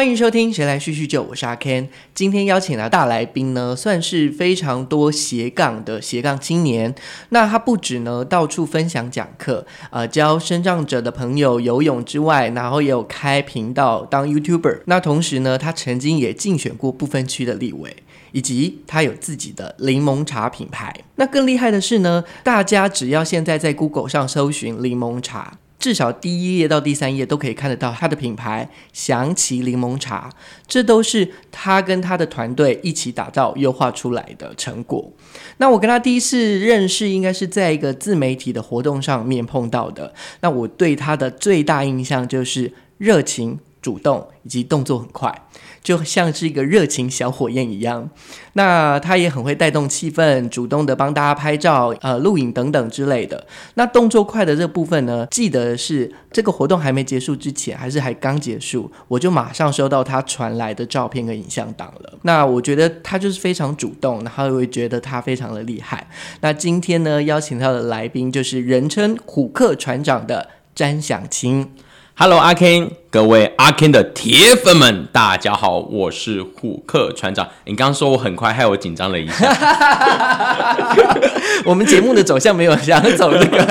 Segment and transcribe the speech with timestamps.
[0.00, 1.86] 欢迎收听《谁来叙叙旧》，我是阿 Ken。
[2.14, 6.94] 今天邀请的大来宾呢，算是非常多斜杠的斜杠青年。
[7.28, 14.80] 那他不止呢到处分享讲课，呃，教身障者的朋友游泳之外，然后也有开频道当 YouTuber。
[14.86, 17.94] 那同时呢，他曾经也竞选过部分区的立委，
[18.32, 20.94] 以及他有自己的柠檬茶品牌。
[21.16, 25.58] 那更厉害的是呢，大家只要现在在 Google 上搜寻柠檬茶。
[25.80, 30.30] 至少第一页到第三页都可以看得到他的品牌——祥奇柠檬茶，
[30.68, 35.10] 这都是他跟他的团队一起打造优化出来的成果。
[35.56, 40.14] 那我跟他第一次认识，应该是在一个自媒体的活动上面碰到的。
[40.42, 45.34] 那我对他的最大印象就是热情、主动以及动作很快。
[45.82, 48.10] 就像是一个热情小火焰一样，
[48.52, 53.46] 那他也很会带动气氛，主动的帮大家拍照、呃录影等等之类的。
[53.74, 62.18] 那动作快的这部分呢，记得是这个活动还没结束之前，还是还刚结束，我就马上收到他传来的照片跟影像档了。
[62.22, 66.06] 那我觉得他就是非常主动，然后我会觉得他非常的厉害。
[66.42, 71.70] 那今天呢，邀请到的来宾就是人称虎克船长的詹祥清。
[72.22, 77.48] Hello，阿 Ken，各位阿 Ken 的铁粉们，大家好，我是虎克船长。
[77.64, 79.50] 你刚刚说我很快，害我紧张了一下。
[81.64, 83.64] 我们节目的走向没有想走这个。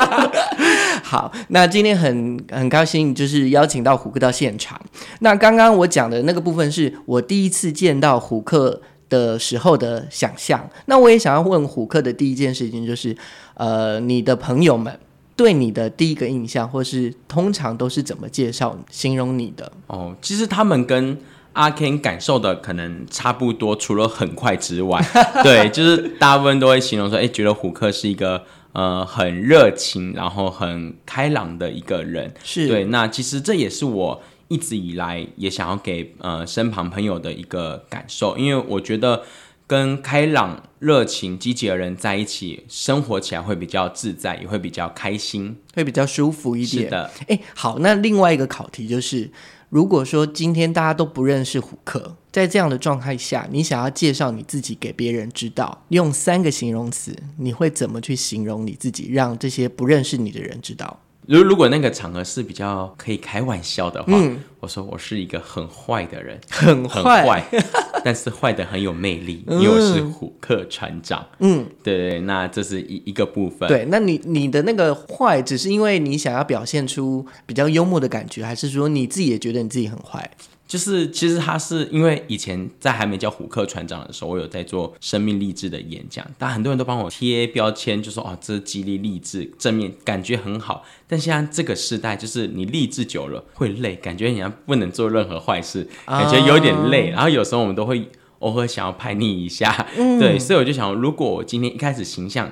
[1.04, 4.80] 好，那今天很很高兴，就是邀请到虎克到现场。
[5.20, 10.70] 那刚刚我讲的那个部分，是我第一次见到虎克的时候的想象。
[10.86, 13.14] 那我也想要问虎克的第一件事情，就是
[13.56, 14.98] 呃，你的朋友们。
[15.36, 19.72] 对你的第一个印象，或是通常都是怎么介绍、形容你的？
[19.88, 21.18] 哦，其实他们跟
[21.54, 25.04] 阿 Ken 感受的可能差不多，除了很快之外，
[25.42, 32.32] 对，就是大部分都会形容说，哎，觉得虎克是一个呃很热情，然后很开朗的一个人。
[32.42, 39.22] 是对，那其实这也是我一直以来也想要给呃身旁朋友的一个感受，因为我觉得。
[39.66, 46.84] 跟开朗、热情、积极的人在一起，生活起来会比较自在，也会比较开心，会比较舒服一点。
[46.84, 49.30] 是的，哎，好，那另外一个考题就是，
[49.70, 61.00] 如果说今天大家都不认识虎克，在这样的状态下，你想要介绍你自己给别人知道，用三个形容词，你会怎么去形容你自己，让这些不认识你的人知道？
[61.26, 64.12] 如如果那个场合是比较可以开玩笑的话，
[64.60, 67.44] 我说我是一个很坏的人，很坏，
[68.04, 71.26] 但是坏的很有魅力，因为我是虎克船长。
[71.38, 73.68] 嗯，对对，那这是一一个部分。
[73.68, 80.30] 对，那你你的那个坏，只是因为你想要表现出比较幽默的感觉，还是说你自己也觉得你自己很坏？
[80.74, 90.84] 就是，其实他是因为以前在还没叫虎克船长的时候，我有在做生命励志的演讲，但很多人都帮我贴标签，就说哦，这是激励励志正面，感觉很好。
[91.06, 97.10] 但现在这个时代，就是你励志久了会累，感觉你像不能做任何坏事，感觉有点累。
[97.10, 98.08] 然后有时候我们都会
[98.40, 102.50] 偶尔想要叛逆一下， 对，所以我就想，如果我今天一开始形象。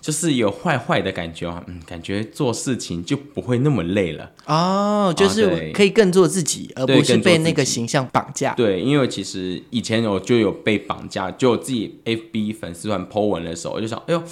[0.00, 8.54] 就是有坏坏的感觉啊，嗯，感觉做事情就不会那么累了哦，就是可以更做自己，而不是被那个形象绑架。
[8.54, 14.22] 对，因为其实以前我就有被绑架，就自己 FB 粉丝团 po 文的时候，我就想，哎呦，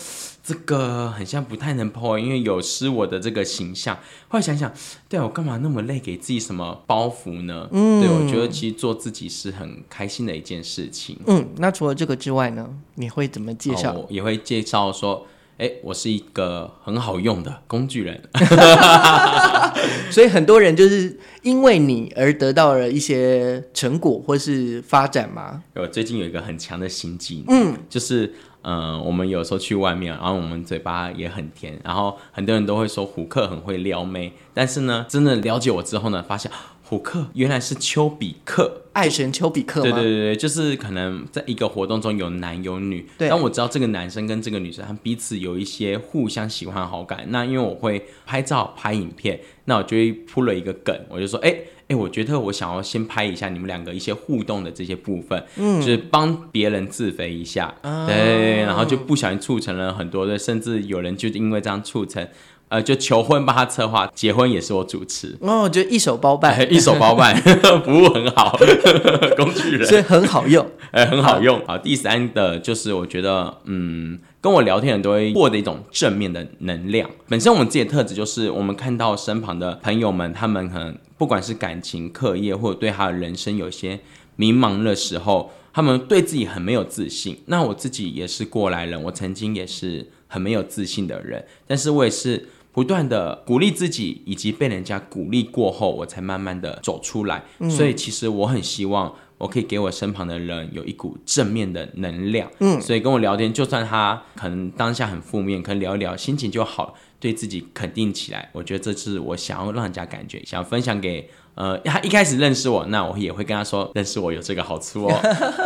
[0.42, 3.94] 这个很像不太能 po，因为有失我的这个形象。
[4.28, 4.72] 后来想想，
[5.06, 7.68] 对我干嘛那么累，给自己什么包袱呢？
[7.72, 11.18] 嗯，对我觉得其实做自己是很开心的一件事情。
[11.26, 14.06] 嗯，那除了这个之外呢，你会怎么介绍？
[14.08, 15.26] 也会介绍说。
[15.58, 18.22] 哎，我是一个很好用的工具人，
[20.08, 25.64] 所以很多人就是因为你而得到了一些成果或是发展吗？
[25.74, 28.32] 我最近有一个很强的心机，嗯，就是
[28.62, 36.50] 嗯，我们有时候去外面，然后我们嘴巴也很甜，然后很多人都会说虎克很会撩妹，但是呢，真的了解我之后呢，发现。
[36.88, 51.54] 虎克原来是丘比克，爱神丘比克对对对对，就是可能在一个活动中有男有女，当我知道这个男生跟这个女生他们彼此有一些互相喜欢好感，那因为我会拍照拍影片，那我就会铺了一个梗，我就说，哎
[51.88, 62.26] 哎，我觉得我想要先拍一下你们两个一些互动的这些部分，嗯，就是帮别人自肥一下，对，然后就不小心促成了很多的，甚至有人就因为这样促成。
[62.68, 67.34] 呃，就求婚帮他策划，结婚也是我主持哦，就一手包办， 一手包办，
[67.82, 68.58] 服务很好，
[69.38, 71.64] 工具人，所以很好用，哎，很好用。
[71.66, 77.08] 好，第三的就是我觉得，嗯，跟我聊天的人都会获得一种正面的能量。
[77.26, 83.98] 本身我们自己的特质就是，我们看到身旁的朋友们，他们可能不管是感情、课业，或者对他的人生有些
[84.36, 87.38] 迷茫的时候，他们对自己很没有自信。
[87.46, 92.46] 那我自己也是过来人，我曾经也是很没有自信的人，但是我也是。
[92.78, 97.42] 不断的鼓励自己，以及被人家鼓励过后，我才慢慢的走出来。
[97.68, 102.48] 所以其实我很希望我可以给我身旁的人有一股正面的能量。
[102.60, 108.48] 嗯，所以跟我聊天，就算他可能当下很负面，可能聊一聊心情就好了，对自己肯定起来。
[108.52, 115.20] 我觉得这是我想要让人家感觉，想分享给呃他 一开始认识我，那我也会跟他说，认识我有这个好处哦。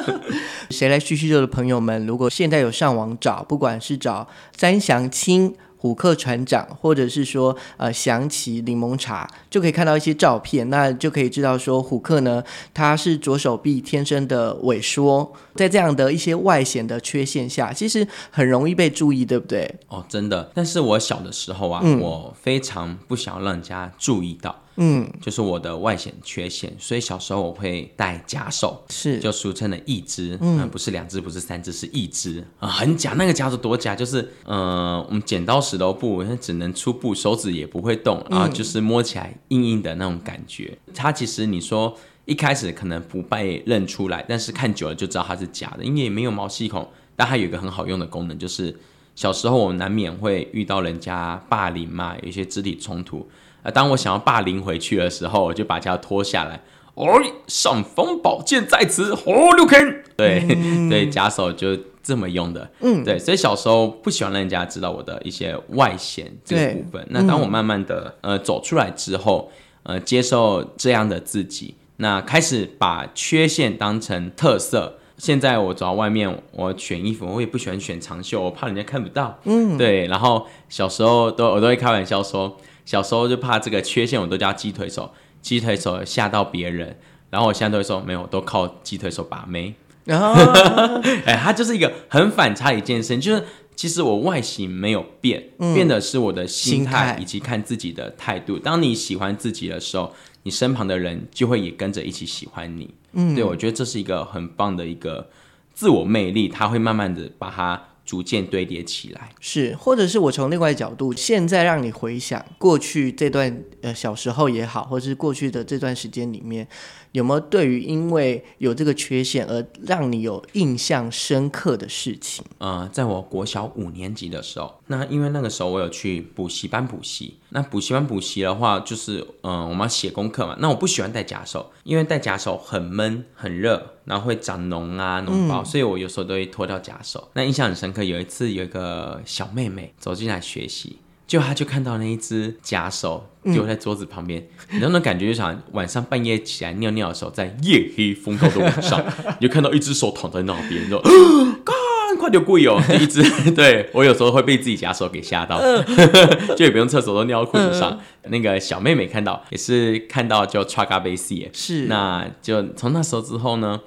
[0.70, 4.26] 谁来叙叙旧的朋友们，如果现在有上网找，不管是找
[4.56, 5.54] 詹祥青。
[5.82, 12.40] 虎克船长，或者是说呃祥奇柠檬茶，就可以看到一些照片，那就可以知道说虎克呢，
[12.72, 19.74] 他是左手臂天生的萎缩，在这样的一些外显的缺陷下，其实很容易被注意，对不对？
[19.88, 20.52] 哦，真的。
[20.54, 24.54] 但是我小的时候啊，我非常不想让人家注意到。
[24.76, 33.12] 嗯，就是我的外显缺陷，所以小时候我会戴假手，是就俗称的一只，嗯，不是两只，不是三只，是一只啊，很假。
[33.12, 40.78] 那个假手多假，就是呃，我们剪刀石头布，那只能出布，手指也不会动，然后就是摸起来硬硬的那种感觉。
[40.94, 46.88] 它其实你说一开始可能不被认出来，但是看久了就知道它是假的，因为也没有毛细孔。
[47.14, 48.74] 但它有一个很好用的功能，就是
[49.14, 53.28] 小时候我们难免会遇到人家霸凌嘛，有一些肢体冲突。
[53.62, 53.70] 啊！
[53.70, 56.60] 当我想要霸凌回去的时候，我就把胶脱下来。
[56.94, 57.06] 哦，
[57.46, 60.02] 尚方宝剑在此，火六 K。
[60.14, 60.46] 对
[60.90, 62.70] 对，假手就这么用的。
[62.80, 63.18] 嗯，对。
[63.18, 67.06] 所以小时候不喜欢让人家知道我的一些外显这个部分。
[67.08, 69.50] 那当我慢慢的呃走出来之后，
[69.84, 74.98] 呃接受这样的自己，那开始把缺陷当成特色。
[75.16, 79.38] 现在我走到外面，我选衣服，我也不喜欢选长袖，我怕人家看不到。
[79.44, 80.06] 嗯，对。
[80.08, 82.58] 然后小时候都我都会开玩笑说。
[82.84, 86.96] 小时候就怕这个缺陷，我都叫鸡腿手，鸡腿手吓到别人。
[87.30, 89.74] 然后我现在都会说，没有，都靠鸡腿手把妹。
[90.04, 90.32] 然后，
[91.24, 93.44] 哎，它就是一个很反差的一件事，就是
[93.74, 98.58] 其实我外形没有变，变的是我的心态以及看自己的态度。
[98.58, 100.12] 当你喜欢自己的时候，
[100.42, 102.92] 你身旁的人就会也跟着一起喜欢你。
[103.12, 105.30] 嗯，对我觉得这是一个很棒的一个
[105.72, 107.80] 自我魅力，它会慢慢的把它。
[108.04, 116.66] 逐渐堆叠起来，是，或者是我从另外角度，现在让你回想过去这段呃小时候也好，或者是过去的这段时间里面。
[117.12, 122.42] 有没有对于因为有这个缺陷而让你有印象深刻的事情？
[122.56, 130.56] 呃，在我国小五年级的时候，那因为那个时候我有去补习班补习，那补习班补习的话，就是嗯，我们要写功课嘛。
[130.58, 137.28] 那我不喜欢戴假手，因为戴假手很闷、很热，然后会长脓啊、脓包，所以我有时候都会脱掉假手。
[137.34, 140.98] 那印象很深刻，有一次有一个小妹妹走进来学习。
[141.24, 149.02] 就他就看到那一只假手丢在桌子旁边，你那种感觉就想晚上半夜起来尿尿的时候，在夜黑风高的晚上，
[149.40, 151.00] 你就看到一只手躺在那边，说
[152.12, 153.22] ：“干快就贵哦！” 一只，
[153.52, 155.60] 对我有时候会被自己假手给吓到，
[156.56, 157.98] 就也不用厕所都尿裤子上。
[158.28, 163.80] 那个小妹妹看到也是看到就 t r a g a b a s 是，那就从那时候之后呢。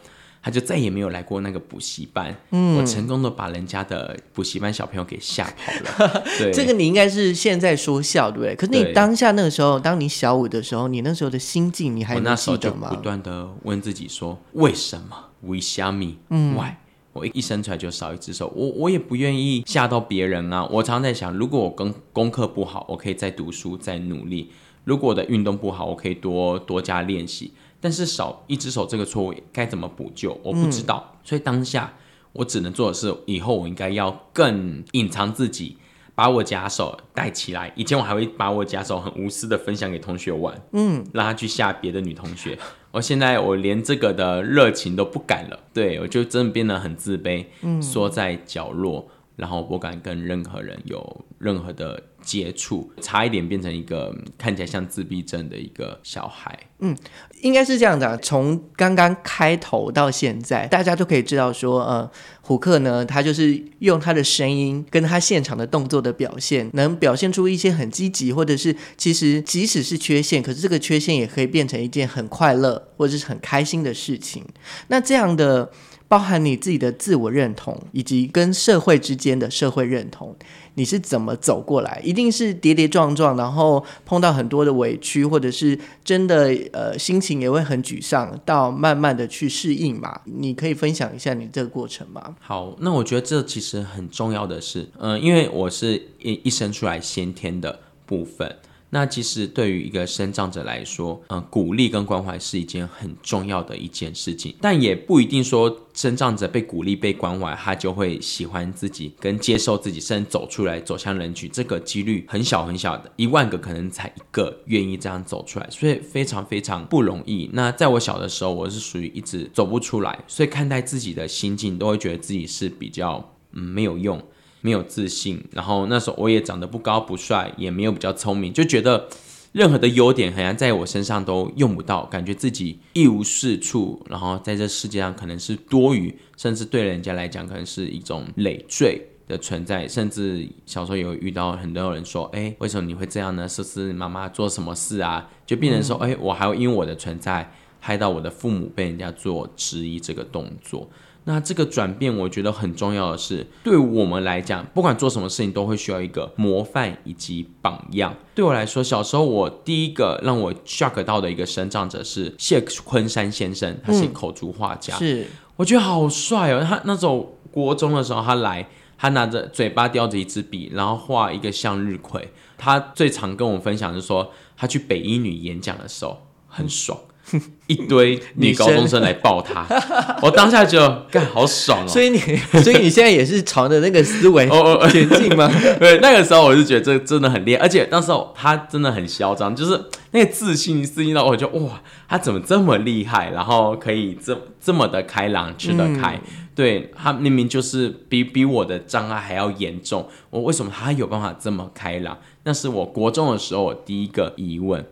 [0.46, 2.32] 他就再也没有来过那个补习班。
[2.52, 5.72] 嗯，我成功的把人家的补习班小朋友给吓跑
[6.06, 6.24] 了。
[6.38, 8.56] 对，这个你应该是现在说笑，对不对？
[8.56, 15.18] 可是你当下那个时候，当你小五的时候，你那时候的心境，你还我那时候就不断的问自己说：为什么？
[15.42, 16.76] 为虾米？Why？
[17.16, 20.68] 我一生出来就少一只手，我我也不愿意吓到别人啊。
[20.70, 24.50] 我常常在想，如果我功功课不好，我可以再读书再努力；
[24.84, 27.54] 如果我的运动不好，我可以多多加练习。
[27.80, 30.38] 但是少一只手这个错误该怎么补救？
[30.44, 31.94] 我不知道，所以当下
[32.34, 35.78] 我只能做的是，以后我应该要更隐藏自己，
[36.16, 37.72] 把我假手带起来。
[37.76, 42.58] 以前我还会把我假手很无私的分享给同学玩，嗯，让他去吓别的女同学。
[42.92, 47.46] 我现在我连这个的热情都不敢了，对我就真的变得很自卑，
[47.82, 49.06] 缩在角落，
[49.36, 52.02] 然后不敢跟任何人有任何的。
[52.26, 56.58] 接触差一点变成一个看起来像自闭症的一个小孩。
[56.80, 56.98] 嗯，
[57.44, 58.18] 应该是这样的。
[58.18, 62.10] 从刚刚开头到现在，大家都可以知道说，呃，
[62.42, 74.44] 胡克呢，他就是用他的声音跟他现场的动作的表现，能表现出一些很积极，或者是其实即使是缺陷，可是这个缺陷也可以变成一件很快乐或者是很开心的事情。
[74.88, 75.72] 那这样的
[76.08, 80.36] 包含你自己的自我认同，以及跟社会之间的社会认同。
[80.78, 82.02] 你是怎么走过来？
[82.04, 90.20] 一定是跌跌撞撞，然后碰到很多的委屈，或者是真的呃心情也会很沮丧，到慢慢的去适应嘛？
[90.26, 92.36] 你可以分享一下你这个过程吗？
[92.40, 98.54] 好，那我觉得这其实很重要的是，嗯，因为我是一一生出来先天的部分。
[98.96, 117.50] 那其实对于一个生长者来说，嗯、鼓励跟关怀是一件很重要的一件事情，但也不一定说生长者被鼓励、被关怀，他就会喜欢自己跟接受自己，甚至走出来走向人群，这个几率很小很小的，一万个可能才一个愿意这样走出来，所以非常非常不容易。
[117.52, 124.24] 那在我小的时候，我是属于一直走不出来，所以看待自己的心境都会觉得自己是比较嗯没有用。
[124.66, 129.08] 没有自信，然后那时候我也长得不高不帅，也没有比较聪明，就觉得
[129.52, 143.48] 任何的优点好像在我身上都用不到，感觉自己一无是处，然后在这世界上可能是多余，甚至对人家来讲可能是一种累赘的存在，甚至小时候有遇到很多人说，哎，为什么你会这样呢？
[143.48, 145.30] 是不是妈妈做什么事啊？
[145.46, 150.90] 就变成说，哎，我还会因为我的存在害到我的父母被人家做质疑这个动作。
[151.28, 158.16] 那这个转变，我觉得很重要的是，对我们来讲，不管做什么事情，都会需要一个模范以及榜样。
[158.36, 166.64] 对我来说，小时候我第一个让我 shock 到的一个生长者是谢昆山先生，他是口足画家，是我觉得好帅哦。
[166.64, 172.32] 他那时候国中的时候，他来，他拿着嘴巴叼着一支笔，然后画一个向日葵。
[172.58, 176.98] 他最常跟我分享就是说，他去北一女演讲的时候很爽。
[177.68, 179.66] 一堆女高中生来抱他，
[180.22, 180.80] 我当下就
[181.10, 181.88] 干好爽哦。
[181.88, 182.20] 所以你，
[182.62, 185.52] 所以你现在也是朝着那个思维 哦哦前进吗？
[185.80, 189.80] 对，那个时候我就觉得这真的很厉害，而且当时候他真的很嚣张，就是
[190.12, 193.32] 那个自信，自信到我就哇，他怎么这么厉害？
[193.32, 196.22] 然后可以这这么的开朗，吃得开。
[196.54, 202.18] 对他明明就是比比我的障碍还要严重，我为什么他有办法这么开朗？
[202.44, 204.86] 那是我国中的时候我第一个疑问。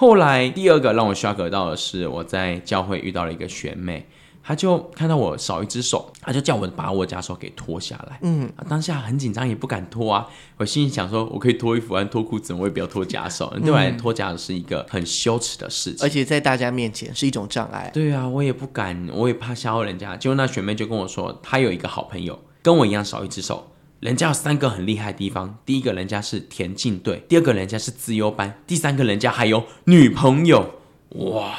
[0.00, 4.08] 后来第二个让我 shock 到的是，我在教会遇到了一个学妹，
[4.42, 8.18] 她就看到我少一只手，她就叫我把我假手给脱下来。
[8.22, 10.26] 嗯，当下很紧张，也不敢脱啊。
[10.56, 13.52] 我心里想说，我可以脱衣服，但脱裤子，我也不要脱假手。
[13.62, 17.90] 对我来脱假手是一个很羞耻的事情，而且在大家面前是一种障碍。
[17.92, 20.16] 对啊，我也不敢，我也怕吓到人家。
[20.16, 23.66] 结果那学妹就跟我说，她有一个好朋友跟我一样少一只手。
[24.00, 30.80] 人家有三个很厉害的地方，第一个人家是田径队，第二个人家是自优班，第三个人家还有女朋友，
[31.10, 31.54] 哇，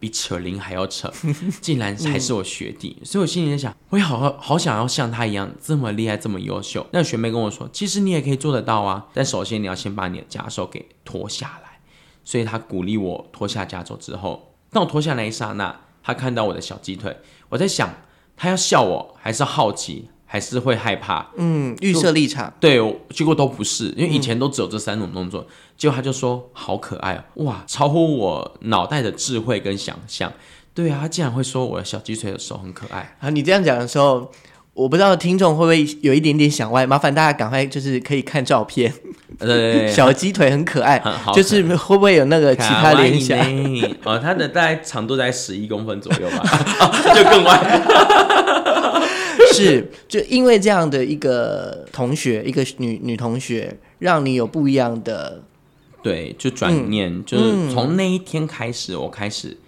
[0.00, 1.12] 比扯铃还要扯，
[1.60, 6.86] 竟然还是我学弟，所以我心里在想，我也好好想要像他一样这么厉害，这么优秀。
[6.92, 11.72] 那学妹跟我说，其实你也可以做得到啊，但首先你要先把你的假手给脱下来。
[12.24, 17.16] 所以他鼓励我脱下假手之后，当我脱下那一刹那，他看到我的小鸡腿，
[17.48, 17.92] 我在想，
[18.36, 20.08] 他要笑我还是好奇？
[20.32, 22.78] 还是会害怕，嗯，预设立场，对，
[23.10, 25.46] 结果都不是，因为以前都只有这三种动作，
[25.76, 30.32] 结果他就说好可爱哦，哇，超乎我脑袋的智慧跟想象，
[30.72, 33.14] 对啊，他竟然会说我的小鸡腿的手很可爱。
[33.20, 33.28] 啊！
[33.28, 34.32] 你这样讲的时候，
[34.72, 38.90] 我不知道听众会不会有一点点想歪，麻烦大家赶快就是可以看照片，
[39.38, 40.98] 对，小鸡腿很可爱，
[41.34, 43.38] 就是会不会有那个其他联想？
[44.04, 46.42] 哦，它的大概长度在十一公分左右吧，
[47.14, 48.61] 就更歪。
[49.52, 55.42] 是，就因为这样的一个同学，一个女女同学，让你有不一样的，
[56.02, 59.58] 对，就转念，就是从那一天开始，我开始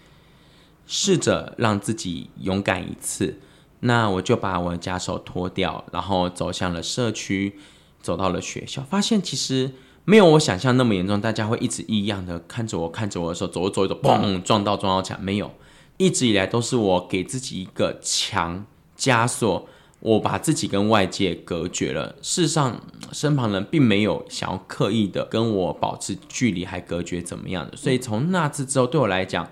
[0.87, 3.39] 试着让自己勇敢一次。
[3.81, 7.55] 那我就把我的假手脱掉，然后走向了社区，
[8.01, 9.73] 走到了学校，发现其实
[10.07, 11.21] 没有我想象那么严重。
[11.21, 15.51] 大家会一直异样的看着我，看着我的时候，走着走着，嘣，撞到撞到墙，没有。
[15.99, 18.65] 一直以来都是我给自己一个墙
[18.99, 19.69] 枷锁。
[20.05, 22.79] 我把自己跟外界隔绝了，事实上，
[23.11, 27.75] 身旁人并没有想要刻意的跟我保持距离，还隔绝怎么样的。
[27.75, 29.51] 所以从那次之后，对我来讲，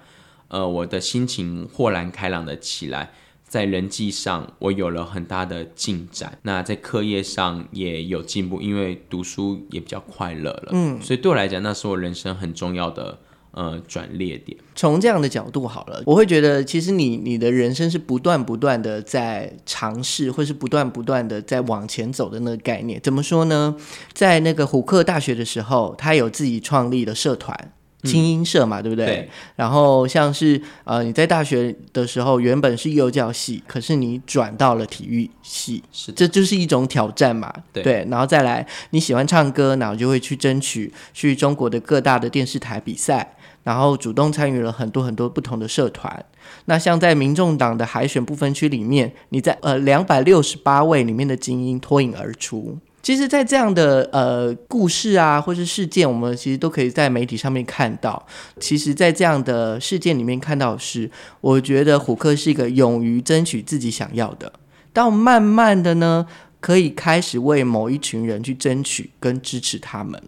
[0.49, 10.68] 呃，我的心情豁然开朗的起来，在人际上我有了很大的进展，那在课业上也有进步，因为读书也比较快乐了。
[10.73, 13.18] 嗯，所以对我来讲，那是我人生很重要的。
[13.52, 14.56] 呃，转捩点。
[14.75, 22.99] 从这样的角度好了，我会觉得其实你你的人生是不断不断的在尝试，或是不断不断的在往前走的那个概念。
[23.02, 23.76] 怎么说呢？
[24.14, 27.73] 在那个虎克大学的时候，他有自己创立的社团
[28.04, 29.04] 精英社嘛，对不对？
[29.04, 29.28] 对。
[29.54, 37.52] 然后像是呃，你在大学的时候原本是幼教系，可是你转到了体育系，是这就是一种挑战嘛。
[37.73, 38.04] 对。
[38.11, 43.37] 然后再来，你喜欢唱歌，然后就会去争取去中国的各大的电视台比赛。
[43.62, 46.25] 然后主动参与了很多很多不同的社团。
[46.64, 52.78] 那像在民众党的海选不分区里面，你在呃两百六十八位里面的精英脱颖而出。
[53.02, 58.25] 其实，在这样的呃故事啊，或是事件，我们其实都可以在媒体上面看到。
[58.61, 64.52] 其实，在这样的事件里面看到是，我觉得虎克是一个勇于争取自己想要的，
[64.92, 66.25] 到慢慢的呢，
[66.61, 70.23] 可以开始为某一群人去争取跟支持他们。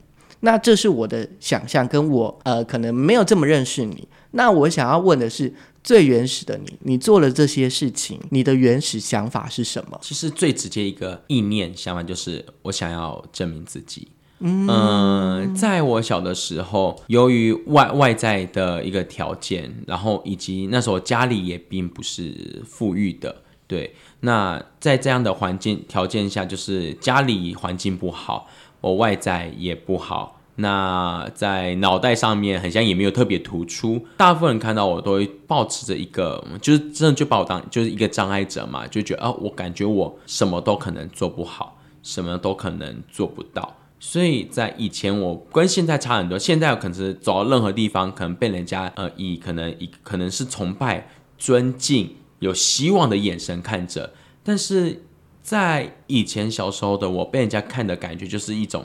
[0.44, 4.06] 那这是我的想象，跟我呃可能没有这么认识你。
[4.32, 9.98] 那我想要问的是，最原始的你，你做了这些事情，你的原始想法是什么？
[10.02, 14.08] 其实最直接一个意念想法就是，我想要证明自己。
[14.40, 23.94] 嗯、在我小的时候，由于外外在的一个条件，然后以及那时候家里也并不是富裕的，对。
[24.20, 28.48] 那在这样的环境条件下，就是家里环境不好，
[28.84, 43.74] 我外在也不好，那在脑袋上面很像也没有特别突出，大部分人看到我都会保持着一个，就是真的就把我当就是一个障碍者嘛，就觉得啊，我感觉我什么都可能做不好，什么都可能做不到。
[43.98, 54.12] 所以在以前我跟现在差很多，现在我可能是走到任何地方，可能被人家呃以可能以可能是崇拜、尊敬、有希望的眼神看着，
[54.42, 55.02] 但是
[55.44, 58.82] 在以前小时候的我被人家看的感觉就是一种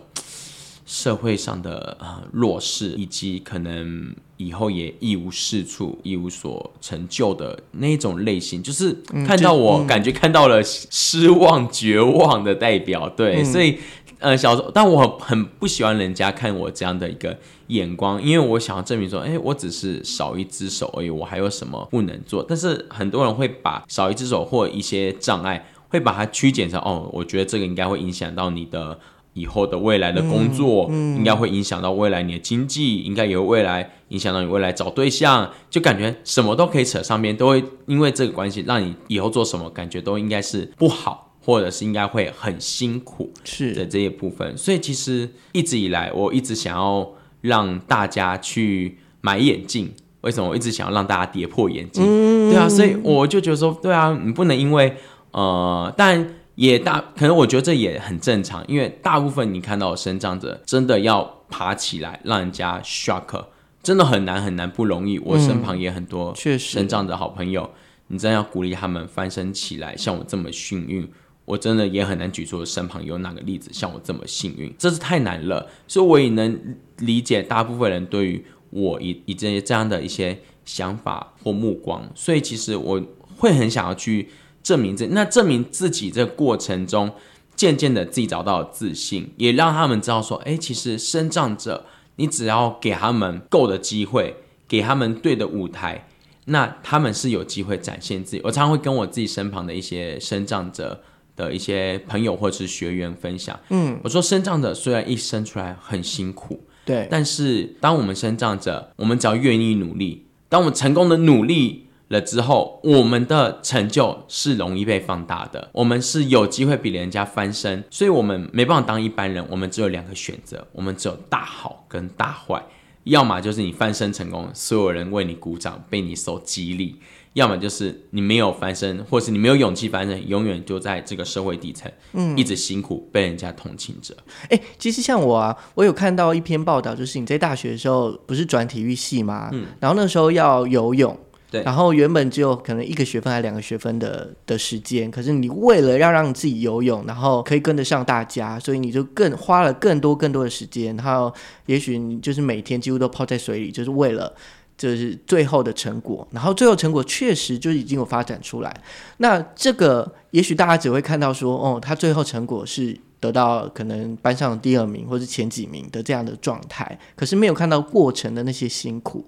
[0.86, 8.92] 社会上的呃弱势，以及可能以后也一无是处、一无所成就的那种类型，就是
[9.26, 13.08] 看到我、感觉看到了失望、绝望的代表。
[13.08, 13.78] 对，所以
[14.20, 17.38] 呃小时候，但我很很不喜欢人家看我这样的一个
[17.68, 22.44] 眼光，因为我想要证明说，哎，我只是少一只手而已，我还有什么不能做？
[22.46, 28.98] 但是很多人会把少一只手或一些障碍，会把它曲解成哦，我觉得这个应该会影响到你的。
[29.36, 44.58] 以后的未来的工作，应该会影响到未来你的经济，应该也会未来影响到你未来找对象，就感觉什么都可以扯上边，都会因为这个关系，让你以后做什么感觉都应该是不好，或者是应该会很辛苦是的这一部分。
[44.58, 49.94] 所以其实一直以来，我一直想要让大家去买眼镜。
[50.22, 52.04] 为什么我一直想要让大家跌破眼镜？
[52.50, 54.98] 对啊，所以我就觉得说，对啊，你不能因为
[55.32, 63.46] 呃，但也大，可能我觉得这也很正常，因为大部分你看到的生长者真的要爬起来，让人家 shock，
[63.82, 65.18] 真的很难很难，不容易。
[65.20, 67.70] 我身旁也很多确实生长的好朋友，
[68.08, 71.10] 你真的要鼓励他们翻身起来，像我这么幸运。
[71.46, 83.02] 我真的也很难举出身旁有哪个例子像我这么幸运，这是太难了，所以我也能理解大部分人对于我以以这些这样的一些想法或目光，所以其实我
[83.36, 84.30] 会很想要去
[84.62, 87.12] 证明这，那证明自己这个过程中，
[87.56, 94.36] 渐渐的自己找到了自信，也让他们知道说，哎，其实生长者，你只要给他们够的机会，
[94.68, 96.08] 给他们对的舞台，
[96.46, 98.42] 那他们是有机会展现自己。
[98.44, 101.02] 我常常会跟我自己身旁的一些生长者
[101.36, 122.62] 的一些朋友或者是学员分享，嗯，我说生长者虽然一生出来很辛苦，对，但是当我们生长者，我们只要愿意努力，当我们成功的努力了之后，我们的成就是容易被放大的，我们是有机会比人家翻身，所以我们没办法当一般人，我们只有两个选择，我们只有大好跟大坏，
[123.04, 127.00] 要么就是你翻身成功，所有人为你鼓掌，被你所激励。
[127.34, 134.18] 要么就是你没有翻身，或是你没有勇气翻身，永远就在这个社会底层，嗯，一直辛苦被人家同情着。
[134.50, 139.50] 哎、其实像我啊，我有看到一篇报道，就是你在大学的时候不是转体育系吗？
[139.54, 141.16] 嗯，然后那时候要游泳。
[141.52, 151.34] 然后原本只有可能一个学分还两个学分的的时间，可是你为了要让你自己游泳，然后可以跟得上大家，所以你就更花了更多更多的时间，然后
[151.66, 154.32] 也许你就是每天几乎都泡在水里，就是为了
[154.78, 158.74] 就是最后的成果，然后最后成果确实就已经有发展出来。
[159.18, 169.26] 那这个也许大家只会看到说，哦，他最后成果是得到可能班上的第二名或是前几名的这样的状态，可是没有看到过程的那些辛苦。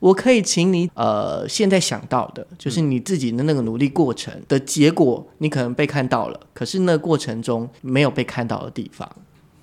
[0.00, 9.10] 我可以请你呃，现在想到的就是你自己的那个努力过程的结果，你可能被看到了，可是那过程中没有被看到的地方。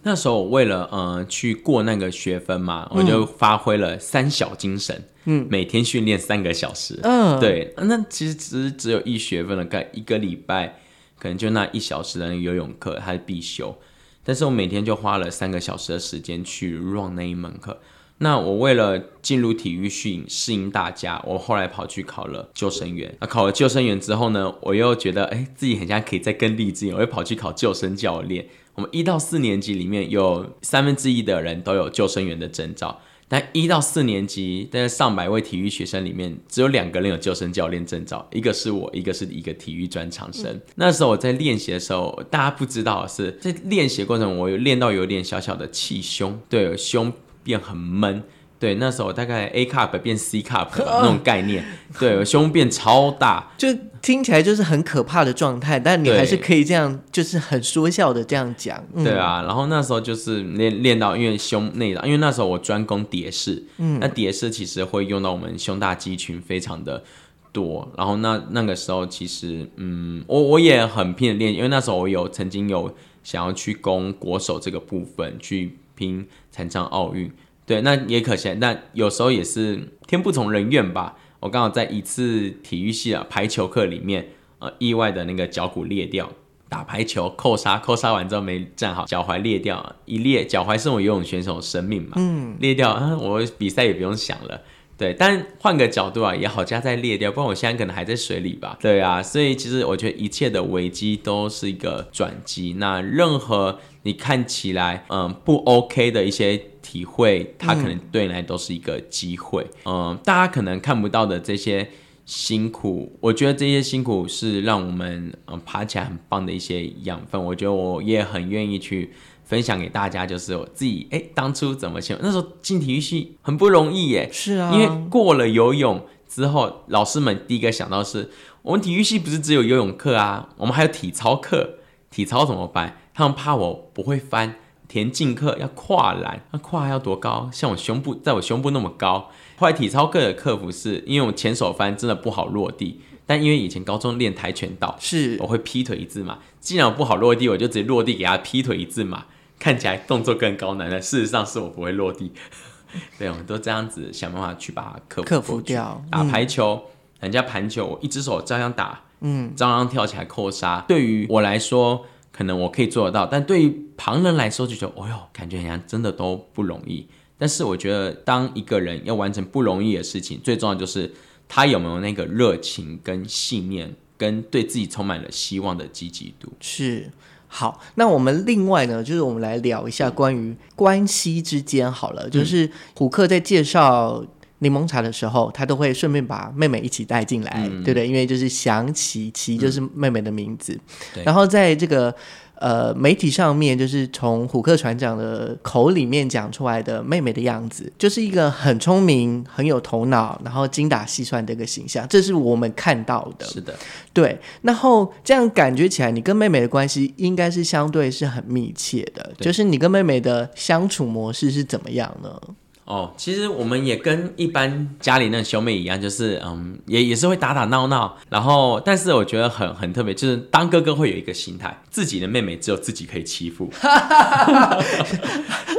[0.04, 10.76] 那时候我为了呃去过那个学分嘛，我就发挥了三小精神，嗯，每天训练三个小时，嗯，对，那其实只只有一学分的，概一个礼拜
[11.22, 13.78] 可能就那一小时的游泳课，它是必修，
[14.24, 17.80] 但是我每天就花了三个小时的时间去 run 那一门课。
[18.18, 23.16] 那我为了进入体育训适应大家，我后来跑去考了救生员。
[23.20, 28.48] 那考了救生员之后呢，我又觉得哎自己很像可以再更励志，我又跑去考救生教练。
[28.74, 33.00] 我们一到四年级里面有三分之一的人都有救生员的证照，
[33.32, 40.60] 但一到四年级，在上百位体育学生里面，只有两个人有救生教练证照，一个是我，一个是一个体育专长生。
[40.76, 48.22] 那时候我在练习的时候，大家不知道的是，在练习过程中我有练到有点小小的气胸，对，胸变很闷，
[48.62, 51.66] 对，那时候大概 A cup 变 C cup 那种概念，
[52.00, 53.68] 对，我胸变超大，就
[54.04, 58.80] 听起来就是很可怕的状态，但你对还是可以这样，就是很说笑的这样讲。
[58.94, 67.04] 嗯、对啊，然后那时候就是练练到，因为胸内的，因为那时候我专攻蝶式，嗯，那蝶式其实会用到我们胸大肌群非常的
[67.52, 72.94] 多，然后那那个时候其实，嗯，我我也很拼的练，因为那时候我有曾经有
[73.24, 77.32] 想要去攻国手这个部分，去拼残障奥运，
[77.66, 81.16] 对，那也可惜，但有时候也是天不从人愿吧。
[81.40, 86.30] 我刚好在一次体育系啊排球课里面，呃，意外的那个脚骨裂掉。
[86.70, 94.62] 打排球扣杀，扣杀完之后没站好，脚踝裂掉，一裂，脚踝是我游泳选手的生命嘛，嗯，裂掉，啊，我比赛也不用想了。
[94.98, 98.78] 对，但换个角度啊，也好加再裂掉，不然我现在可能还在水里吧。
[98.80, 102.76] 对啊，所以其实我觉得一切的危机都是一个转机。
[102.78, 109.66] 那任何你看起来嗯不 OK 的一些体会，它可能对你来都是一个机会。
[109.86, 111.90] 嗯，大家可能看不到的这些
[112.26, 117.44] 辛苦，我觉得这些辛苦是让我们嗯爬起来很棒的一些养分。
[117.44, 119.12] 我觉得我也很愿意去。
[119.44, 122.18] 分享给大家，就是我自己哎，当初怎么选？
[122.22, 124.30] 那时候进体育系很不容易耶。
[124.32, 128.30] 是啊，因为过了游泳之后，老师们第一个想到是
[128.62, 131.80] 我们体育系不是只有游泳课啊，我们还有体操课。
[132.10, 132.96] 体操怎么办？
[133.14, 134.56] 他们怕我不会翻。
[134.92, 137.50] 田径课要跨栏，那跨要多高？
[137.54, 139.30] 像我胸部，在我胸部那么高。
[139.56, 146.40] 后来体操课的克服是因为我前手翻真的不好落地，但因为以前高中练跆拳道，是我会劈腿一字马。
[146.60, 149.24] 既然我不好落地，我就直接落地给他劈腿一字马。
[149.58, 152.34] 看起来动作更高难的，事实上是我不会落地。
[153.18, 156.04] 对，我们都这样子想办法去把它克服克服掉。
[156.12, 156.84] 打排球，
[157.22, 160.84] 人家盘球，我一只手照样打，嗯，照样跳起来扣杀。
[160.86, 167.08] 对于我来说，可能我可以做得到，但对于旁人来说，就觉得，哦哟，感觉好像真的都不容易。
[167.38, 171.12] 但是我觉得，当一个人要完成不容易的事情，最重要就是
[171.50, 176.52] 他有没有那个热情、跟信念、跟对自己充满了希望的积极度。
[176.60, 177.10] 是。
[177.54, 182.30] 好，那我们另外呢，就是我们来聊一下关于关系之间好了。
[182.30, 184.26] 就是虎克在介绍
[184.62, 188.08] 柠檬茶的时候，他都会顺便把妹妹一起带进来，对不对？
[188.08, 190.76] 因为就是祥琪，琪就是妹妹的名字。
[191.24, 192.16] 然后在这个。
[192.62, 203.48] 呃，媒体上面就是从虎克船长的口里面讲出来的妹妹的样子，就是一个很聪明、很有头脑，然后精打细算的一个形象，这是我们看到的。
[203.48, 203.76] 是的，
[204.14, 204.40] 对。
[204.62, 209.34] 然后这样感觉起来，你跟妹妹的关系应该是相对是很密切的。
[209.40, 212.40] 就是你跟妹妹的相处模式是怎么样呢？
[212.86, 218.18] 哦，其实我们也跟一般家里那兄妹一样，就是嗯，也也是会打打闹闹。
[218.30, 223.72] 然后，但是我觉得很很特别，就是当哥哥会有一个心态，自己的妹妹只有自己可以欺负。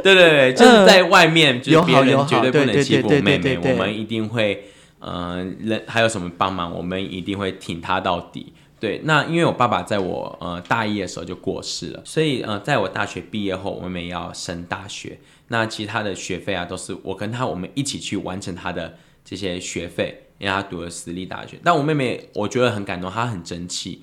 [0.01, 4.65] 对对对，就是在外面，就是别人绝对不能欺负妹妹，我们一定会，
[4.99, 8.51] 嗯，人还有什么帮忙，我们一定会挺她到底。
[8.79, 15.19] 对，那因为我爸爸在我呃大一的时候就过世了，所以呃，在我大学毕业后，我妹妹要升大学。
[15.53, 21.59] 那其他的学费啊，都是我跟他我们一起去完成他的这些学费，因为他读了私立大学。
[21.63, 24.01] 但我妹妹我觉得很感动，她很争气，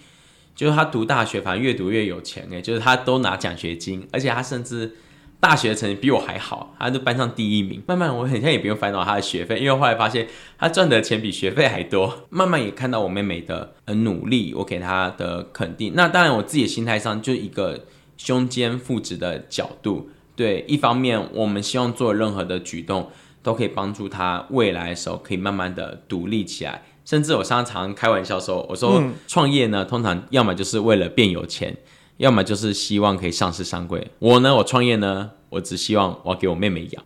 [0.55, 4.95] 就是她读大学，反正越读越有钱哎，就是她都拿奖学金，而且她甚至
[5.41, 7.83] 大学成绩比我还好，她都班上第一名。
[7.85, 12.29] 慢慢我很像也不用烦恼她的学费，因为后来发现她赚的钱比学费还多。
[12.31, 15.95] 慢慢也看到我妹妹的很努力，我给她的肯定。
[15.97, 17.87] 那当然我自己的心态上就一个
[18.17, 20.11] 胸肩父职的角度。
[20.40, 23.11] 对，一方面我们希望做任何的举动
[23.42, 31.76] 都可以帮助他未来的时候可以慢慢的独立起来，甚至我常常开玩笑说，我说创业呢，通常要么就是为了变有钱，
[32.16, 34.11] 要么就是希望可以上市上柜。
[34.18, 37.05] 我呢，我创业呢，我只希望我要给我妹妹养。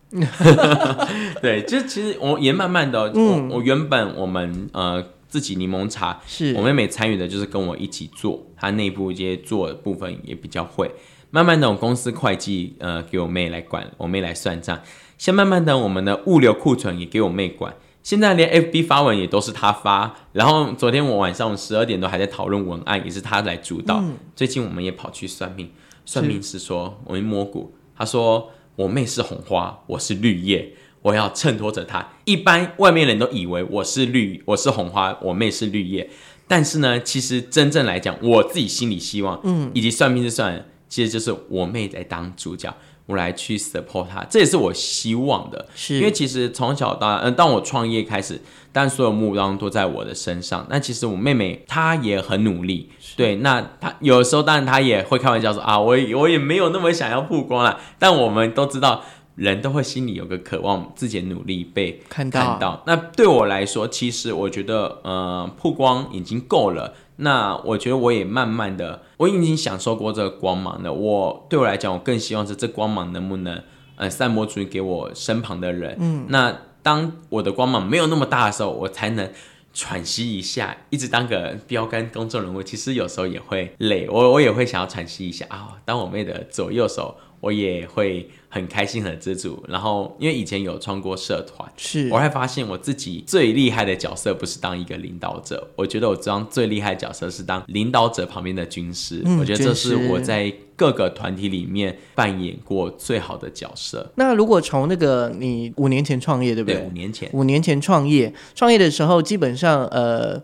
[1.42, 10.88] 对，就其实我也慢慢的，我我原本我们呃自己柠檬茶，是我妹妹参与的就是跟我一起做，她内部一些做的部分也比较会。
[11.34, 14.80] 慢慢的，我公司会计呃给我妹来管，我妹来算账。
[15.18, 17.74] 先慢慢的，我们的物流库存也给我妹管。
[18.04, 20.14] 现在连 FB 发文也都是她发。
[20.30, 24.00] 然后昨天我晚上十二点多还在讨论文案，也是她来主导。
[24.36, 25.68] 最近我们也跑去算命，
[26.04, 32.10] 算命师说我们摸骨，他说我妹是红花，我是绿叶，我要衬托着她。
[32.26, 36.08] 一般外面人都以为我是绿，我是红花，我妹是绿叶。
[36.46, 40.64] 但是呢，其实真正来讲，我自己心里希望，嗯，以及算命是算。
[40.94, 42.72] 其实就是我妹在当主角，
[43.07, 45.66] 我来去 support 她，这也是我希望的。
[45.74, 50.64] 是因为其实从小到嗯，当我创业开始，但所有目光都在我的身上。
[50.70, 53.35] 那其实我妹妹她也很努力，对。
[53.35, 57.80] 那她有时候当然她也会开玩笑说啊，我我也没有那么想要曝光了。
[57.98, 59.02] 但我们都知道，
[59.34, 62.82] 人都会心里有个渴望，自己的努力被看到看到。
[62.86, 66.94] 那对我来说，其实我觉得，呃，曝光已经够了。
[67.16, 70.92] 那我觉得我也慢慢的，我已经享受过这个光芒了。
[70.92, 73.62] 我对我来讲，我更希望是这光芒能不能，
[73.96, 75.96] 呃，散播出去给我身旁的人。
[76.00, 79.30] 嗯，那当我的光芒没有那么大的时候，我才能。
[79.76, 84.08] 喘息一下，一直当个标杆公众人物，其实有时候也会累。
[84.08, 89.62] 我我也会想要喘息一下啊，当我妹的左右手，我也会很开心很知足。
[89.68, 99.22] 然后因为以前有创过社团，是我还发现我自己最厉害的角色不是当一个领导者，我觉得我当最厉害的角色是当领导者旁边的军师。
[99.40, 100.54] 我觉得这是我在。
[100.76, 104.10] 各个团体里面扮演过最好的角色。
[104.16, 106.80] 那如果从那个你五年前创业，对不对？
[106.80, 110.42] 五年前，五年前创业，创业的时候，基本上，呃，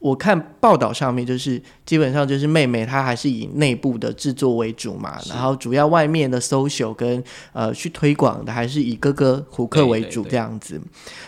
[0.00, 10.80] 我看报道上面就是基本上就是妹妹她还是以内部的制作为主嘛，然后主要外面的 social 跟呃去推广的还是以哥哥胡克为主这样子。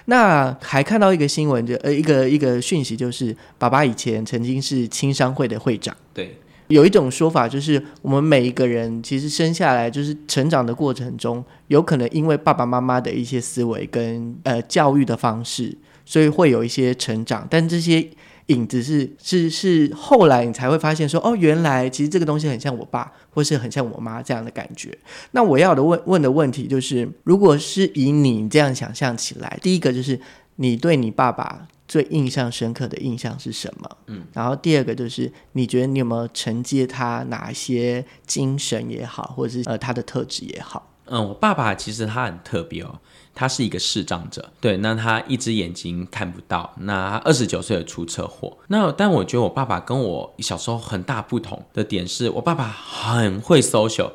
[0.06, 5.96] 那还看到一个新闻，就呃一个一个讯息，就是爸爸以前曾经是青商会的会长。
[6.12, 6.36] 对。
[6.68, 17.46] 有一种说法，就是我们每一个人其实生下来就是成长的过程中，有可能因为爸爸妈妈的一些思维跟呃教育的方式，所以会有一些成长。
[17.50, 18.08] 但这些
[18.46, 24.96] 影子是是是后来你才会发现说，哦，原来其实这个东西很像我爸，或是很像我妈这样的感觉。
[25.30, 30.20] 那我要的问问的问题就是，如果是以你这样想象起来，第一个就是
[30.56, 31.68] 你对你爸爸。
[31.88, 33.90] 最印象深刻的印象是什么？
[34.06, 40.88] 嗯，然后第二个就是，你觉得你有没有承接他哪些精神也好，或者是呃他的特质也好？
[41.04, 42.98] 嗯，我爸爸其实他很特别哦，
[43.34, 54.10] 他是一个视障者，对，那他一只眼睛看不到，那二十九岁出车祸，那但我觉得我爸爸跟我小时候很大不同的点是，我爸爸很会 social。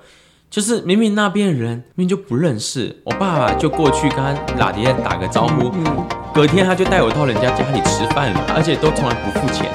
[0.49, 5.69] 就是明明那边人明明就不认识，我爸爸就过去跟他拉爹打个招呼，
[6.33, 9.69] 隔天他就带我到人家家里吃饭了，而且都从来不付钱。